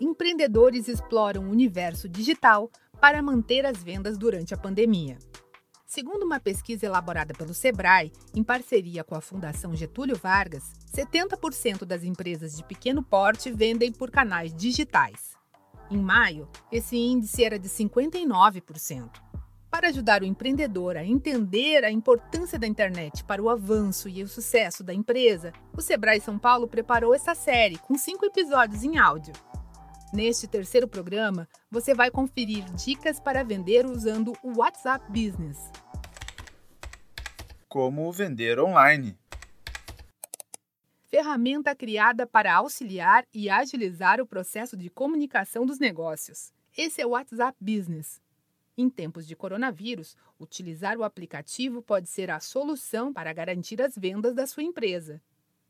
empreendedores 0.00 0.88
exploram 0.88 1.44
o 1.44 1.50
universo 1.50 2.08
digital 2.08 2.70
para 3.00 3.22
manter 3.22 3.66
as 3.66 3.82
vendas 3.82 4.16
durante 4.16 4.54
a 4.54 4.56
pandemia. 4.56 5.18
Segundo 5.86 6.22
uma 6.24 6.38
pesquisa 6.38 6.86
elaborada 6.86 7.34
pelo 7.34 7.52
Sebrae, 7.52 8.12
em 8.34 8.44
parceria 8.44 9.02
com 9.02 9.16
a 9.16 9.20
Fundação 9.20 9.74
Getúlio 9.74 10.16
Vargas, 10.16 10.62
70% 10.94 11.84
das 11.84 12.04
empresas 12.04 12.56
de 12.56 12.62
pequeno 12.62 13.02
porte 13.02 13.50
vendem 13.50 13.90
por 13.90 14.10
canais 14.10 14.54
digitais. 14.54 15.36
Em 15.90 15.98
maio, 15.98 16.48
esse 16.70 16.96
índice 16.96 17.42
era 17.42 17.58
de 17.58 17.68
59%. 17.68 19.10
Para 19.68 19.88
ajudar 19.88 20.22
o 20.22 20.24
empreendedor 20.24 20.96
a 20.96 21.04
entender 21.04 21.84
a 21.84 21.90
importância 21.90 22.58
da 22.58 22.66
internet 22.66 23.24
para 23.24 23.42
o 23.42 23.48
avanço 23.48 24.08
e 24.08 24.22
o 24.22 24.28
sucesso 24.28 24.84
da 24.84 24.94
empresa, 24.94 25.52
o 25.76 25.80
Sebrae 25.80 26.20
São 26.20 26.38
Paulo 26.38 26.68
preparou 26.68 27.14
essa 27.14 27.34
série 27.34 27.78
com 27.78 27.96
cinco 27.96 28.24
episódios 28.24 28.84
em 28.84 28.98
áudio. 28.98 29.32
Neste 30.12 30.48
terceiro 30.48 30.88
programa, 30.88 31.48
você 31.70 31.94
vai 31.94 32.10
conferir 32.10 32.64
dicas 32.74 33.20
para 33.20 33.44
vender 33.44 33.86
usando 33.86 34.32
o 34.42 34.58
WhatsApp 34.58 35.06
Business. 35.08 35.56
Como 37.68 38.10
vender 38.10 38.58
online. 38.58 39.16
Ferramenta 41.06 41.76
criada 41.76 42.26
para 42.26 42.52
auxiliar 42.56 43.24
e 43.32 43.48
agilizar 43.48 44.20
o 44.20 44.26
processo 44.26 44.76
de 44.76 44.90
comunicação 44.90 45.64
dos 45.64 45.78
negócios. 45.78 46.52
Esse 46.76 47.00
é 47.00 47.06
o 47.06 47.10
WhatsApp 47.10 47.56
Business. 47.60 48.20
Em 48.76 48.90
tempos 48.90 49.24
de 49.28 49.36
coronavírus, 49.36 50.16
utilizar 50.40 50.98
o 50.98 51.04
aplicativo 51.04 51.82
pode 51.82 52.08
ser 52.08 52.32
a 52.32 52.40
solução 52.40 53.12
para 53.12 53.32
garantir 53.32 53.80
as 53.80 53.96
vendas 53.96 54.34
da 54.34 54.44
sua 54.44 54.64
empresa. 54.64 55.22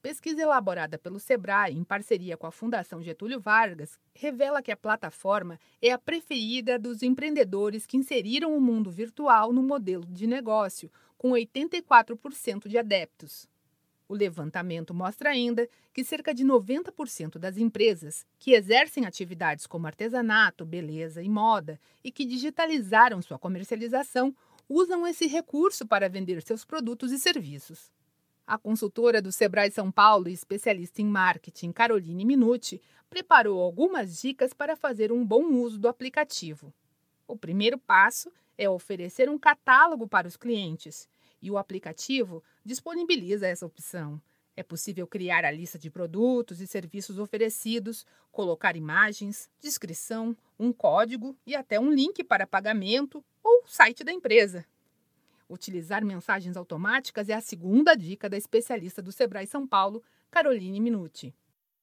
Pesquisa 0.00 0.42
elaborada 0.42 0.96
pelo 0.96 1.18
Sebrae 1.18 1.76
em 1.76 1.82
parceria 1.82 2.36
com 2.36 2.46
a 2.46 2.52
Fundação 2.52 3.02
Getúlio 3.02 3.40
Vargas 3.40 3.98
revela 4.14 4.62
que 4.62 4.70
a 4.70 4.76
plataforma 4.76 5.58
é 5.82 5.90
a 5.90 5.98
preferida 5.98 6.78
dos 6.78 7.02
empreendedores 7.02 7.84
que 7.84 7.96
inseriram 7.96 8.56
o 8.56 8.60
mundo 8.60 8.92
virtual 8.92 9.52
no 9.52 9.60
modelo 9.60 10.06
de 10.06 10.24
negócio, 10.24 10.88
com 11.16 11.30
84% 11.30 12.68
de 12.68 12.78
adeptos. 12.78 13.48
O 14.08 14.14
levantamento 14.14 14.94
mostra 14.94 15.30
ainda 15.30 15.68
que 15.92 16.04
cerca 16.04 16.32
de 16.32 16.44
90% 16.44 17.36
das 17.36 17.58
empresas 17.58 18.24
que 18.38 18.52
exercem 18.52 19.04
atividades 19.04 19.66
como 19.66 19.88
artesanato, 19.88 20.64
beleza 20.64 21.24
e 21.24 21.28
moda 21.28 21.78
e 22.04 22.12
que 22.12 22.24
digitalizaram 22.24 23.20
sua 23.20 23.38
comercialização 23.38 24.32
usam 24.68 25.04
esse 25.04 25.26
recurso 25.26 25.84
para 25.84 26.08
vender 26.08 26.40
seus 26.40 26.64
produtos 26.64 27.10
e 27.10 27.18
serviços. 27.18 27.90
A 28.48 28.56
consultora 28.56 29.20
do 29.20 29.30
Sebrae 29.30 29.70
São 29.70 29.92
Paulo 29.92 30.26
e 30.26 30.32
especialista 30.32 31.02
em 31.02 31.04
marketing, 31.04 31.70
Caroline 31.70 32.24
Minuti, 32.24 32.80
preparou 33.10 33.60
algumas 33.60 34.22
dicas 34.22 34.54
para 34.54 34.74
fazer 34.74 35.12
um 35.12 35.22
bom 35.22 35.52
uso 35.52 35.78
do 35.78 35.86
aplicativo. 35.86 36.72
O 37.26 37.36
primeiro 37.36 37.76
passo 37.76 38.32
é 38.56 38.66
oferecer 38.66 39.28
um 39.28 39.38
catálogo 39.38 40.08
para 40.08 40.26
os 40.26 40.34
clientes, 40.34 41.06
e 41.42 41.50
o 41.50 41.58
aplicativo 41.58 42.42
disponibiliza 42.64 43.46
essa 43.46 43.66
opção. 43.66 44.18
É 44.56 44.62
possível 44.62 45.06
criar 45.06 45.44
a 45.44 45.50
lista 45.50 45.78
de 45.78 45.90
produtos 45.90 46.62
e 46.62 46.66
serviços 46.66 47.18
oferecidos, 47.18 48.06
colocar 48.32 48.76
imagens, 48.76 49.46
descrição, 49.60 50.34
um 50.58 50.72
código 50.72 51.36
e 51.46 51.54
até 51.54 51.78
um 51.78 51.92
link 51.92 52.24
para 52.24 52.46
pagamento 52.46 53.22
ou 53.44 53.64
site 53.66 54.02
da 54.02 54.10
empresa. 54.10 54.64
Utilizar 55.48 56.04
mensagens 56.04 56.58
automáticas 56.58 57.30
é 57.30 57.32
a 57.32 57.40
segunda 57.40 57.96
dica 57.96 58.28
da 58.28 58.36
especialista 58.36 59.00
do 59.00 59.10
Sebrae 59.10 59.46
São 59.46 59.66
Paulo, 59.66 60.04
Caroline 60.30 60.78
Minuti. 60.78 61.34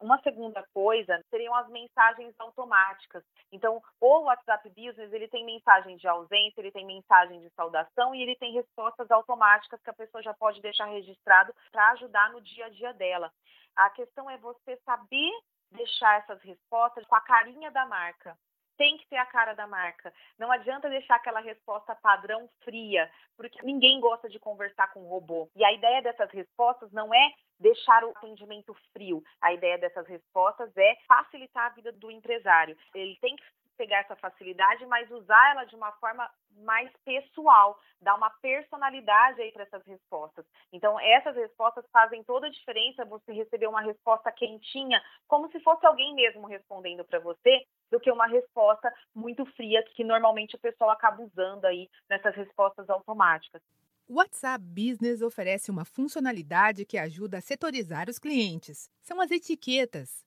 Uma 0.00 0.20
segunda 0.20 0.66
coisa 0.74 1.24
seriam 1.30 1.54
as 1.54 1.68
mensagens 1.68 2.34
automáticas. 2.40 3.22
Então, 3.52 3.80
o 4.00 4.22
WhatsApp 4.22 4.68
Business, 4.70 5.12
ele 5.12 5.28
tem 5.28 5.46
mensagem 5.46 5.96
de 5.96 6.08
ausência, 6.08 6.60
ele 6.60 6.72
tem 6.72 6.84
mensagem 6.84 7.40
de 7.40 7.48
saudação 7.50 8.12
e 8.12 8.20
ele 8.20 8.34
tem 8.34 8.52
respostas 8.52 9.08
automáticas 9.12 9.80
que 9.80 9.90
a 9.90 9.94
pessoa 9.94 10.20
já 10.20 10.34
pode 10.34 10.60
deixar 10.60 10.86
registrado 10.86 11.54
para 11.70 11.92
ajudar 11.92 12.32
no 12.32 12.40
dia 12.40 12.66
a 12.66 12.70
dia 12.70 12.92
dela. 12.92 13.32
A 13.76 13.90
questão 13.90 14.28
é 14.28 14.36
você 14.38 14.76
saber 14.84 15.30
deixar 15.70 16.18
essas 16.18 16.42
respostas 16.42 17.06
com 17.06 17.14
a 17.14 17.20
carinha 17.20 17.70
da 17.70 17.86
marca 17.86 18.36
tem 18.76 18.96
que 18.98 19.06
ter 19.08 19.16
a 19.16 19.26
cara 19.26 19.54
da 19.54 19.66
marca. 19.66 20.12
Não 20.38 20.50
adianta 20.50 20.88
deixar 20.88 21.16
aquela 21.16 21.40
resposta 21.40 21.94
padrão 21.94 22.48
fria, 22.64 23.10
porque 23.36 23.58
ninguém 23.62 24.00
gosta 24.00 24.28
de 24.28 24.38
conversar 24.38 24.92
com 24.92 25.00
um 25.00 25.08
robô. 25.08 25.50
E 25.54 25.64
a 25.64 25.72
ideia 25.72 26.02
dessas 26.02 26.30
respostas 26.30 26.92
não 26.92 27.12
é 27.14 27.32
deixar 27.58 28.04
o 28.04 28.10
atendimento 28.10 28.74
frio. 28.92 29.22
A 29.40 29.52
ideia 29.52 29.78
dessas 29.78 30.06
respostas 30.06 30.70
é 30.76 30.96
facilitar 31.06 31.66
a 31.66 31.74
vida 31.74 31.92
do 31.92 32.10
empresário. 32.10 32.76
Ele 32.94 33.16
tem 33.20 33.36
que 33.36 33.44
pegar 33.76 33.98
essa 33.98 34.16
facilidade, 34.16 34.84
mas 34.86 35.10
usar 35.10 35.50
ela 35.52 35.64
de 35.64 35.74
uma 35.74 35.92
forma 35.92 36.28
mais 36.58 36.90
pessoal, 37.04 37.78
dar 38.00 38.14
uma 38.14 38.30
personalidade 38.40 39.40
aí 39.40 39.52
para 39.52 39.64
essas 39.64 39.84
respostas. 39.86 40.44
Então, 40.72 40.98
essas 41.00 41.34
respostas 41.34 41.84
fazem 41.92 42.22
toda 42.24 42.46
a 42.46 42.50
diferença 42.50 43.04
você 43.04 43.32
receber 43.32 43.66
uma 43.66 43.80
resposta 43.80 44.30
quentinha, 44.32 45.02
como 45.26 45.50
se 45.50 45.60
fosse 45.60 45.84
alguém 45.86 46.14
mesmo 46.14 46.46
respondendo 46.46 47.04
para 47.04 47.18
você, 47.20 47.64
do 47.90 48.00
que 48.00 48.10
uma 48.10 48.26
resposta 48.26 48.92
muito 49.14 49.44
fria 49.54 49.82
que 49.94 50.04
normalmente 50.04 50.56
o 50.56 50.60
pessoal 50.60 50.90
acaba 50.90 51.22
usando 51.22 51.64
aí 51.64 51.88
nessas 52.08 52.34
respostas 52.34 52.88
automáticas. 52.88 53.62
O 54.08 54.16
WhatsApp 54.16 54.62
Business 54.62 55.22
oferece 55.22 55.70
uma 55.70 55.84
funcionalidade 55.84 56.84
que 56.84 56.98
ajuda 56.98 57.38
a 57.38 57.40
setorizar 57.40 58.10
os 58.10 58.18
clientes. 58.18 58.90
São 59.00 59.20
as 59.20 59.30
etiquetas. 59.30 60.24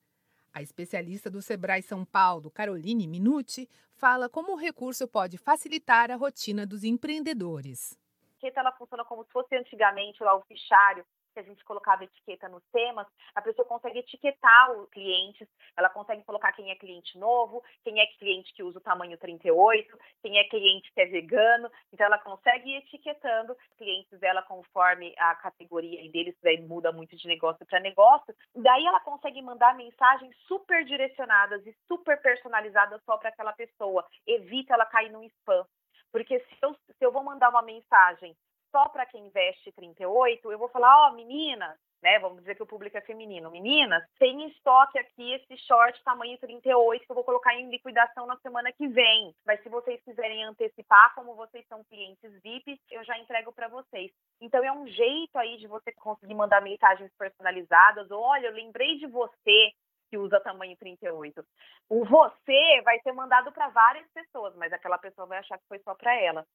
A 0.56 0.62
especialista 0.62 1.30
do 1.30 1.42
Sebrae 1.42 1.82
São 1.82 2.06
Paulo, 2.06 2.50
Caroline 2.50 3.06
Minuti, 3.06 3.68
fala 3.94 4.30
como 4.30 4.54
o 4.54 4.56
recurso 4.56 5.06
pode 5.06 5.38
facilitar 5.38 6.10
a 6.10 6.16
rotina 6.16 6.66
dos 6.66 6.86
empreendedores. 6.86 8.00
A 8.42 8.60
ela 8.62 8.72
funciona 8.72 9.04
como 9.04 9.26
se 9.26 9.32
fosse 9.32 9.54
antigamente 9.54 10.24
lá 10.24 10.34
o 10.34 10.42
fichário 10.44 11.06
que 11.36 11.40
a 11.42 11.44
gente 11.44 11.64
colocava 11.66 12.06
etiqueta 12.06 12.48
nos 12.48 12.64
temas, 12.72 13.06
a 13.36 13.42
pessoa 13.42 13.68
consegue 13.68 14.00
etiquetar 14.00 14.72
os 14.72 14.90
clientes, 14.90 15.48
ela 15.76 15.90
consegue 15.90 16.24
colocar 16.24 16.54
quem 16.54 16.72
é 16.72 16.76
cliente 16.76 17.18
novo, 17.18 17.62
quem 17.84 18.00
é 18.00 18.08
cliente 18.18 18.54
que 18.54 18.64
usa 18.64 18.80
o 18.80 18.82
tamanho 18.82 19.18
38, 19.18 20.00
quem 20.24 20.40
é 20.40 20.46
cliente 20.46 20.92
que 20.94 21.02
é 21.02 21.06
vegano, 21.06 21.70
então 21.92 22.06
ela 22.06 22.18
consegue 22.18 22.70
ir 22.70 22.78
etiquetando 22.78 23.56
clientes 23.78 24.18
dela 24.20 24.42
conforme 24.44 25.14
a 25.18 25.36
categoria 25.36 26.10
deles, 26.10 26.36
daí 26.42 26.62
muda 26.62 26.94
muito 26.94 27.18
de 27.18 27.28
negócio 27.28 27.66
para 27.66 27.82
negócio, 27.82 28.34
daí 28.56 28.86
ela 28.86 29.02
consegue 29.02 29.42
mandar 29.42 29.76
mensagens 29.76 30.34
super 30.48 30.86
direcionadas 30.86 31.68
e 31.68 31.76
super 31.86 32.22
personalizadas 32.22 33.04
só 33.04 33.18
para 33.18 33.30
aquela 33.30 33.52
pessoa, 33.52 34.06
evita 34.26 34.74
ela 34.74 34.86
cair 34.86 35.12
no 35.12 35.22
spam. 35.24 35.66
Porque 36.12 36.40
se 36.40 36.58
eu, 36.62 36.74
se 36.74 37.06
eu 37.06 37.12
vou 37.12 37.24
mandar 37.24 37.50
uma 37.50 37.62
mensagem 37.62 38.38
só 38.76 38.90
para 38.90 39.06
quem 39.06 39.30
veste 39.30 39.72
38, 39.72 40.52
eu 40.52 40.60
vou 40.60 40.68
falar, 40.68 41.08
ó, 41.08 41.10
oh, 41.10 41.16
meninas, 41.16 41.78
né? 42.04 42.20
Vamos 42.20 42.40
dizer 42.40 42.56
que 42.56 42.64
o 42.64 42.68
público 42.68 42.98
é 42.98 43.02
feminino. 43.02 43.50
Meninas, 43.50 44.04
tem 44.20 44.44
em 44.44 44.50
estoque 44.50 45.00
aqui 45.00 45.32
esse 45.32 45.56
short 45.66 46.04
tamanho 46.04 46.38
38 46.40 47.06
que 47.06 47.10
eu 47.10 47.16
vou 47.16 47.24
colocar 47.24 47.56
em 47.56 47.70
liquidação 47.70 48.28
na 48.28 48.36
semana 48.40 48.74
que 48.74 48.86
vem. 48.90 49.34
Mas 49.46 49.64
se 49.64 49.70
vocês 49.70 50.04
quiserem 50.04 50.44
antecipar, 50.44 51.16
como 51.16 51.36
vocês 51.36 51.66
são 51.70 51.86
clientes 51.86 52.42
VIP, 52.44 52.78
eu 52.92 53.02
já 53.06 53.18
entrego 53.18 53.54
para 53.54 53.70
vocês. 53.70 54.12
Então 54.42 54.62
é 54.62 54.74
um 54.74 54.86
jeito 54.88 55.38
aí 55.38 55.56
de 55.56 55.68
você 55.68 55.94
conseguir 55.94 56.36
mandar 56.36 56.62
mensagens 56.62 57.12
personalizadas. 57.18 58.12
Olha, 58.12 58.48
eu 58.48 58.54
lembrei 58.54 58.98
de 58.98 59.08
você 59.08 59.72
que 60.10 60.18
usa 60.18 60.42
tamanho 60.42 60.76
38. 60.76 61.46
O 61.90 62.04
você 62.04 62.82
vai 62.84 63.00
ser 63.00 63.14
mandado 63.14 63.54
para 63.54 63.70
várias 63.70 64.06
pessoas, 64.12 64.54
mas 64.58 64.74
aquela 64.74 64.98
pessoa 64.98 65.28
vai 65.28 65.38
achar 65.38 65.58
que 65.58 65.68
foi 65.70 65.80
só 65.80 65.96
para 65.96 66.14
ela. 66.20 66.46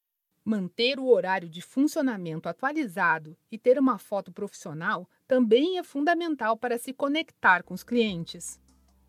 Manter 0.50 0.98
o 0.98 1.06
horário 1.06 1.48
de 1.48 1.62
funcionamento 1.62 2.48
atualizado 2.48 3.36
e 3.52 3.56
ter 3.56 3.78
uma 3.78 3.98
foto 3.98 4.32
profissional 4.32 5.08
também 5.28 5.78
é 5.78 5.82
fundamental 5.84 6.56
para 6.56 6.76
se 6.76 6.92
conectar 6.92 7.62
com 7.62 7.72
os 7.72 7.84
clientes. 7.84 8.60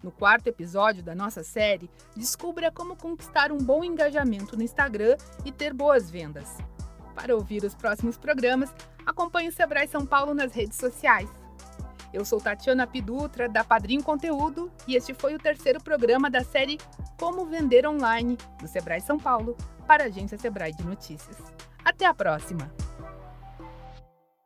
No 0.03 0.11
quarto 0.11 0.45
episódio 0.45 1.01
da 1.01 1.15
nossa 1.15 1.41
série, 1.41 1.89
descubra 2.15 2.71
como 2.71 2.95
conquistar 2.95 3.51
um 3.51 3.57
bom 3.57 3.83
engajamento 3.83 4.55
no 4.55 4.61
Instagram 4.61 5.17
e 5.43 5.51
ter 5.51 5.73
boas 5.73 6.11
vendas. 6.11 6.59
Para 7.15 7.35
ouvir 7.35 7.63
os 7.63 7.73
próximos 7.73 8.19
programas, 8.19 8.71
acompanhe 9.03 9.49
o 9.49 9.51
Sebrae 9.51 9.87
São 9.87 10.05
Paulo 10.05 10.35
nas 10.35 10.53
redes 10.53 10.77
sociais. 10.77 11.27
Eu 12.13 12.23
sou 12.23 12.39
Tatiana 12.39 12.85
Pidutra, 12.85 13.49
da 13.49 13.63
Padrinho 13.63 14.03
Conteúdo, 14.03 14.71
e 14.87 14.95
este 14.95 15.11
foi 15.15 15.33
o 15.33 15.39
terceiro 15.39 15.81
programa 15.81 16.29
da 16.29 16.43
série 16.43 16.77
Como 17.17 17.47
Vender 17.47 17.87
Online, 17.87 18.37
do 18.59 18.67
Sebrae 18.67 19.01
São 19.01 19.17
Paulo, 19.17 19.57
para 19.91 20.05
a 20.05 20.07
agência 20.07 20.37
Sebrae 20.37 20.71
de 20.71 20.85
Notícias. 20.85 21.35
Até 21.83 22.05
a 22.05 22.13
próxima! 22.13 22.71